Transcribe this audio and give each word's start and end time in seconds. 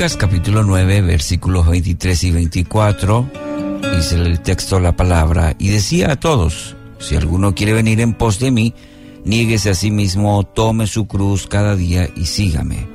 Lucas 0.00 0.16
capítulo 0.16 0.62
9 0.62 1.02
versículos 1.02 1.68
23 1.68 2.24
y 2.24 2.30
24 2.30 3.30
dice 3.94 4.14
el 4.14 4.40
texto 4.40 4.80
la 4.80 4.96
palabra 4.96 5.54
y 5.58 5.68
decía 5.68 6.12
a 6.12 6.16
todos, 6.16 6.74
si 6.98 7.16
alguno 7.16 7.54
quiere 7.54 7.74
venir 7.74 8.00
en 8.00 8.14
pos 8.14 8.38
de 8.38 8.50
mí, 8.50 8.72
niéguese 9.26 9.68
a 9.68 9.74
sí 9.74 9.90
mismo, 9.90 10.42
tome 10.44 10.86
su 10.86 11.06
cruz 11.06 11.46
cada 11.46 11.76
día 11.76 12.08
y 12.16 12.24
sígame, 12.24 12.88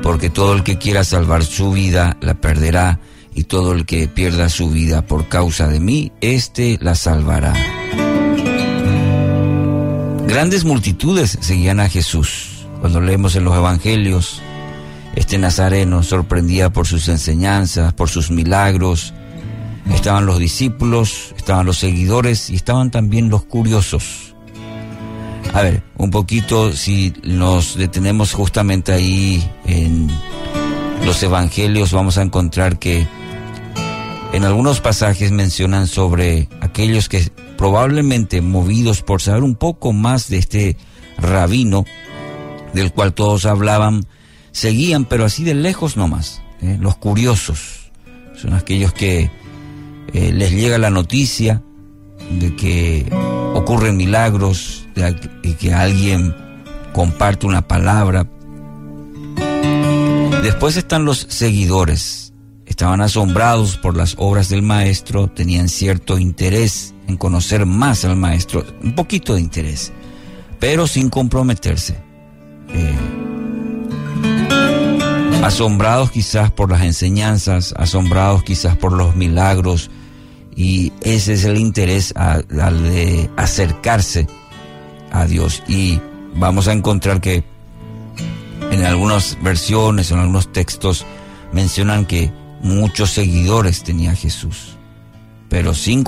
porque 0.00 0.30
todo 0.30 0.52
el 0.52 0.62
que 0.62 0.78
quiera 0.78 1.02
salvar 1.02 1.42
su 1.42 1.72
vida 1.72 2.16
la 2.20 2.34
perderá 2.34 3.00
y 3.34 3.42
todo 3.42 3.72
el 3.72 3.84
que 3.84 4.06
pierda 4.06 4.48
su 4.48 4.70
vida 4.70 5.04
por 5.04 5.28
causa 5.28 5.66
de 5.66 5.80
mí, 5.80 6.12
éste 6.20 6.78
la 6.80 6.94
salvará. 6.94 7.52
Grandes 10.28 10.64
multitudes 10.64 11.36
seguían 11.40 11.80
a 11.80 11.88
Jesús. 11.88 12.68
Cuando 12.80 13.00
leemos 13.00 13.34
en 13.34 13.42
los 13.42 13.56
evangelios, 13.56 14.40
este 15.16 15.38
nazareno 15.38 16.02
sorprendía 16.02 16.70
por 16.70 16.86
sus 16.86 17.08
enseñanzas, 17.08 17.92
por 17.92 18.08
sus 18.08 18.30
milagros. 18.30 19.14
Estaban 19.92 20.26
los 20.26 20.38
discípulos, 20.38 21.34
estaban 21.36 21.66
los 21.66 21.78
seguidores 21.78 22.50
y 22.50 22.56
estaban 22.56 22.90
también 22.90 23.28
los 23.28 23.44
curiosos. 23.44 24.34
A 25.52 25.62
ver, 25.62 25.82
un 25.96 26.10
poquito 26.10 26.72
si 26.72 27.12
nos 27.22 27.76
detenemos 27.76 28.32
justamente 28.32 28.92
ahí 28.92 29.48
en 29.66 30.10
los 31.04 31.22
evangelios, 31.22 31.92
vamos 31.92 32.18
a 32.18 32.22
encontrar 32.22 32.78
que 32.78 33.06
en 34.32 34.44
algunos 34.44 34.80
pasajes 34.80 35.30
mencionan 35.30 35.86
sobre 35.86 36.48
aquellos 36.60 37.08
que 37.08 37.30
probablemente 37.56 38.40
movidos 38.40 39.02
por 39.02 39.22
saber 39.22 39.44
un 39.44 39.54
poco 39.54 39.92
más 39.92 40.28
de 40.28 40.38
este 40.38 40.76
rabino, 41.18 41.84
del 42.72 42.92
cual 42.92 43.14
todos 43.14 43.46
hablaban, 43.46 44.06
seguían, 44.54 45.04
pero 45.04 45.26
así 45.26 45.44
de 45.44 45.52
lejos 45.54 45.98
nomás. 45.98 46.40
¿eh? 46.62 46.78
Los 46.80 46.96
curiosos 46.96 47.90
son 48.34 48.54
aquellos 48.54 48.94
que 48.94 49.30
eh, 50.14 50.32
les 50.32 50.52
llega 50.52 50.78
la 50.78 50.90
noticia 50.90 51.62
de 52.38 52.56
que 52.56 53.06
ocurren 53.54 53.96
milagros, 53.96 54.86
de 54.94 55.56
que 55.56 55.74
alguien 55.74 56.34
comparte 56.92 57.46
una 57.46 57.66
palabra. 57.66 58.26
Después 60.42 60.76
están 60.76 61.04
los 61.04 61.26
seguidores. 61.28 62.32
Estaban 62.64 63.02
asombrados 63.02 63.76
por 63.76 63.96
las 63.96 64.14
obras 64.18 64.48
del 64.48 64.62
maestro, 64.62 65.28
tenían 65.28 65.68
cierto 65.68 66.18
interés 66.18 66.94
en 67.06 67.16
conocer 67.16 67.66
más 67.66 68.04
al 68.04 68.16
maestro, 68.16 68.64
un 68.82 68.94
poquito 68.94 69.34
de 69.34 69.40
interés, 69.40 69.92
pero 70.58 70.86
sin 70.86 71.10
comprometerse. 71.10 71.98
Eh, 72.68 73.23
asombrados 75.44 76.10
quizás 76.10 76.50
por 76.50 76.70
las 76.70 76.82
enseñanzas, 76.82 77.74
asombrados 77.76 78.42
quizás 78.42 78.76
por 78.76 78.92
los 78.92 79.14
milagros, 79.14 79.90
y 80.56 80.92
ese 81.02 81.34
es 81.34 81.44
el 81.44 81.58
interés 81.58 82.14
al 82.16 82.46
de 82.48 83.30
acercarse 83.36 84.26
a 85.12 85.26
Dios. 85.26 85.62
Y 85.68 86.00
vamos 86.36 86.66
a 86.68 86.72
encontrar 86.72 87.20
que 87.20 87.44
en 88.70 88.84
algunas 88.84 89.36
versiones, 89.42 90.10
en 90.10 90.18
algunos 90.18 90.50
textos, 90.50 91.04
mencionan 91.52 92.06
que 92.06 92.32
muchos 92.62 93.10
seguidores 93.10 93.82
tenía 93.82 94.14
Jesús, 94.14 94.78
pero 95.50 95.74
sin, 95.74 96.04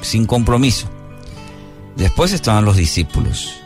sin 0.00 0.26
compromiso. 0.26 0.88
Después 1.96 2.32
estaban 2.32 2.64
los 2.64 2.76
discípulos. 2.76 3.60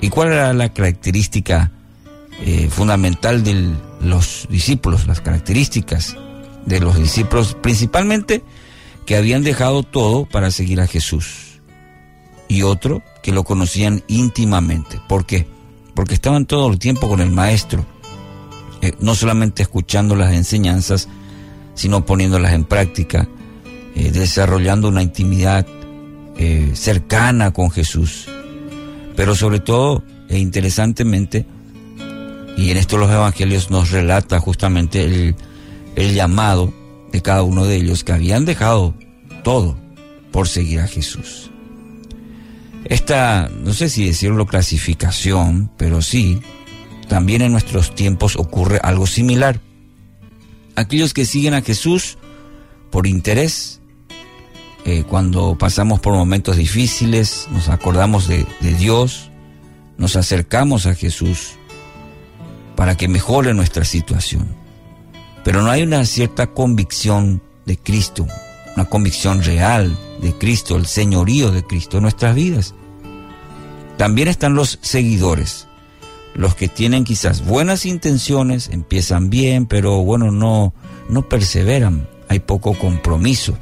¿Y 0.00 0.08
cuál 0.08 0.32
era 0.32 0.52
la 0.52 0.70
característica 0.70 1.70
eh, 2.40 2.68
fundamental 2.68 3.44
de 3.44 3.72
los 4.00 4.46
discípulos, 4.50 5.06
las 5.06 5.20
características 5.20 6.16
de 6.66 6.80
los 6.80 6.98
discípulos, 6.98 7.56
principalmente 7.60 8.42
que 9.06 9.16
habían 9.16 9.44
dejado 9.44 9.82
todo 9.82 10.26
para 10.26 10.50
seguir 10.50 10.80
a 10.80 10.86
Jesús. 10.86 11.60
Y 12.48 12.62
otro, 12.62 13.02
que 13.22 13.32
lo 13.32 13.44
conocían 13.44 14.02
íntimamente. 14.08 15.00
¿Por 15.08 15.26
qué? 15.26 15.46
Porque 15.94 16.14
estaban 16.14 16.44
todo 16.44 16.70
el 16.70 16.78
tiempo 16.78 17.08
con 17.08 17.20
el 17.20 17.30
Maestro, 17.30 17.86
eh, 18.82 18.92
no 19.00 19.14
solamente 19.14 19.62
escuchando 19.62 20.16
las 20.16 20.34
enseñanzas, 20.34 21.08
sino 21.74 22.04
poniéndolas 22.04 22.52
en 22.52 22.64
práctica, 22.64 23.28
eh, 23.94 24.10
desarrollando 24.10 24.88
una 24.88 25.02
intimidad 25.02 25.66
cercana 26.74 27.52
con 27.52 27.70
Jesús. 27.70 28.26
Pero 29.14 29.36
sobre 29.36 29.60
todo, 29.60 30.02
e 30.28 30.38
interesantemente, 30.38 31.46
y 32.56 32.70
en 32.70 32.76
esto 32.76 32.98
los 32.98 33.10
evangelios 33.10 33.70
nos 33.70 33.90
relata 33.90 34.38
justamente 34.40 35.04
el, 35.04 35.36
el 35.96 36.14
llamado 36.14 36.72
de 37.12 37.22
cada 37.22 37.42
uno 37.42 37.64
de 37.64 37.76
ellos 37.76 38.04
que 38.04 38.12
habían 38.12 38.44
dejado 38.44 38.94
todo 39.42 39.76
por 40.30 40.48
seguir 40.48 40.80
a 40.80 40.88
Jesús. 40.88 41.50
Esta, 42.84 43.48
no 43.48 43.72
sé 43.72 43.88
si 43.88 44.06
decirlo 44.06 44.46
clasificación, 44.46 45.70
pero 45.76 46.02
sí, 46.02 46.40
también 47.08 47.42
en 47.42 47.52
nuestros 47.52 47.94
tiempos 47.94 48.36
ocurre 48.36 48.78
algo 48.82 49.06
similar. 49.06 49.60
Aquellos 50.76 51.14
que 51.14 51.24
siguen 51.24 51.54
a 51.54 51.62
Jesús 51.62 52.18
por 52.90 53.06
interés, 53.06 53.80
eh, 54.84 55.04
cuando 55.08 55.56
pasamos 55.56 56.00
por 56.00 56.14
momentos 56.14 56.56
difíciles, 56.56 57.48
nos 57.52 57.68
acordamos 57.68 58.28
de, 58.28 58.46
de 58.60 58.74
Dios, 58.74 59.30
nos 59.96 60.16
acercamos 60.16 60.86
a 60.86 60.94
Jesús 60.94 61.56
para 62.76 62.96
que 62.96 63.08
mejore 63.08 63.54
nuestra 63.54 63.84
situación. 63.84 64.46
Pero 65.44 65.62
no 65.62 65.70
hay 65.70 65.82
una 65.82 66.04
cierta 66.06 66.48
convicción 66.48 67.42
de 67.66 67.76
Cristo, 67.76 68.26
una 68.74 68.86
convicción 68.86 69.42
real 69.42 69.96
de 70.20 70.32
Cristo, 70.32 70.76
el 70.76 70.86
señorío 70.86 71.50
de 71.50 71.64
Cristo 71.64 71.98
en 71.98 72.02
nuestras 72.02 72.34
vidas. 72.34 72.74
También 73.96 74.28
están 74.28 74.54
los 74.54 74.78
seguidores, 74.82 75.68
los 76.34 76.54
que 76.54 76.68
tienen 76.68 77.04
quizás 77.04 77.44
buenas 77.44 77.86
intenciones, 77.86 78.68
empiezan 78.70 79.30
bien, 79.30 79.66
pero 79.66 80.02
bueno, 80.02 80.32
no, 80.32 80.74
no 81.08 81.28
perseveran, 81.28 82.08
hay 82.28 82.40
poco 82.40 82.76
compromiso. 82.76 83.56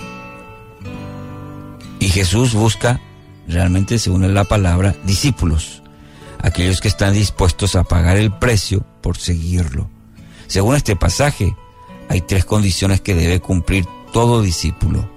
Y 1.99 2.09
Jesús 2.09 2.55
busca, 2.55 3.01
realmente 3.47 3.99
según 3.99 4.33
la 4.33 4.45
palabra, 4.45 4.95
discípulos 5.05 5.83
aquellos 6.43 6.81
que 6.81 6.89
están 6.89 7.15
dispuestos 7.15 7.77
a 7.77 7.85
pagar 7.85 8.17
el 8.17 8.33
precio 8.33 8.85
por 9.03 9.19
seguirlo. 9.19 9.91
Según 10.47 10.77
este 10.77 10.97
pasaje, 10.97 11.55
hay 12.09 12.21
tres 12.23 12.45
condiciones 12.45 13.01
que 13.01 13.15
debe 13.15 13.41
cumplir 13.41 13.87
todo 14.13 14.43
discípulo. 14.43 15.11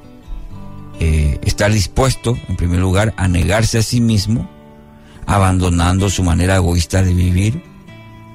Eh, 0.99 1.39
estar 1.43 1.71
dispuesto, 1.71 2.37
en 2.47 2.55
primer 2.55 2.79
lugar, 2.79 3.13
a 3.17 3.27
negarse 3.27 3.77
a 3.77 3.83
sí 3.83 4.01
mismo, 4.01 4.49
abandonando 5.25 6.09
su 6.09 6.23
manera 6.23 6.55
egoísta 6.55 7.03
de 7.03 7.13
vivir. 7.13 7.61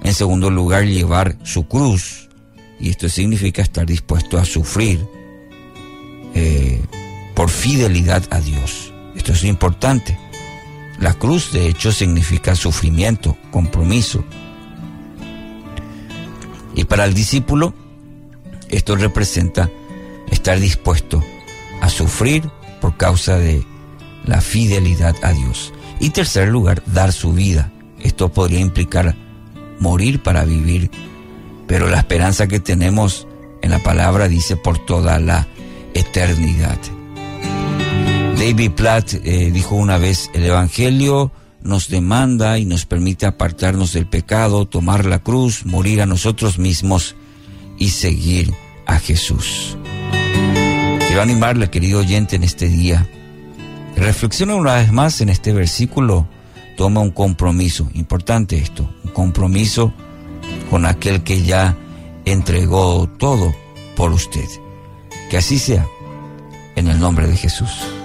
En 0.03 0.15
segundo 0.15 0.51
lugar, 0.51 0.85
llevar 0.85 1.37
su 1.43 1.67
cruz, 1.67 2.29
y 2.79 2.91
esto 2.91 3.09
significa 3.09 3.63
estar 3.63 3.87
dispuesto 3.87 4.39
a 4.39 4.45
sufrir 4.45 5.07
eh, 6.35 6.83
por 7.35 7.51
fidelidad 7.51 8.23
a 8.31 8.41
Dios. 8.41 8.93
Esto 9.15 9.33
es 9.33 9.45
importante. 9.45 10.19
La 10.99 11.15
cruz 11.15 11.53
de 11.53 11.69
hecho 11.69 11.93
significa 11.93 12.55
sufrimiento, 12.55 13.37
compromiso. 13.51 14.25
Y 16.81 16.85
para 16.85 17.05
el 17.05 17.13
discípulo 17.13 17.75
esto 18.71 18.97
representa 18.97 19.69
estar 20.31 20.59
dispuesto 20.59 21.23
a 21.83 21.91
sufrir 21.91 22.49
por 22.81 22.97
causa 22.97 23.37
de 23.37 23.63
la 24.25 24.41
fidelidad 24.41 25.15
a 25.23 25.33
Dios. 25.33 25.75
Y 26.01 26.09
tercer 26.09 26.49
lugar, 26.49 26.83
dar 26.87 27.13
su 27.13 27.35
vida. 27.35 27.71
Esto 28.01 28.31
podría 28.31 28.61
implicar 28.61 29.15
morir 29.79 30.23
para 30.23 30.47
vivir, 30.47 30.91
pero 31.67 31.87
la 31.87 31.99
esperanza 31.99 32.47
que 32.47 32.61
tenemos 32.61 33.29
en 33.61 33.73
la 33.73 33.81
palabra 33.81 34.27
dice 34.27 34.57
por 34.57 34.79
toda 34.79 35.19
la 35.21 35.47
eternidad. 35.93 36.79
David 38.39 38.71
Platt 38.71 39.13
eh, 39.23 39.51
dijo 39.53 39.75
una 39.75 39.99
vez, 39.99 40.31
el 40.33 40.47
Evangelio 40.47 41.31
nos 41.63 41.89
demanda 41.89 42.59
y 42.59 42.65
nos 42.65 42.87
permite 42.87 43.27
apartarnos 43.27 43.93
del 43.93 44.07
pecado, 44.07 44.67
tomar 44.67 45.05
la 45.05 45.19
cruz, 45.21 45.65
morir 45.67 46.01
a 46.03 46.07
nosotros 46.07 46.59
mismos 46.59 47.17
y 47.79 47.91
seguir 47.91 48.53
a 48.87 48.99
Jesús. 48.99 49.77
Quiero 51.07 51.23
animarle, 51.23 51.71
querido 51.71 52.01
oyente, 52.01 52.37
en 52.37 52.45
este 52.45 52.69
día. 52.69 53.09
Reflexiona 53.97 54.55
una 54.55 54.75
vez 54.75 54.93
más 54.93 55.21
en 55.21 55.29
este 55.29 55.53
versículo. 55.53 56.29
Toma 56.77 57.01
un 57.01 57.11
compromiso, 57.11 57.91
importante 57.95 58.57
esto, 58.57 58.89
un 59.05 59.11
compromiso 59.11 59.93
con 60.71 60.87
aquel 60.87 61.23
que 61.23 61.43
ya 61.43 61.77
entregó 62.25 63.09
todo 63.19 63.53
por 63.97 64.13
usted. 64.13 64.49
Que 65.29 65.37
así 65.37 65.59
sea, 65.59 65.87
en 66.77 66.89
el 66.89 66.99
nombre 66.99 67.27
de 67.27 67.37
Jesús. 67.37 68.00